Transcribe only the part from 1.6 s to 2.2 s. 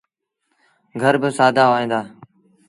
هوئيݩ دآ۔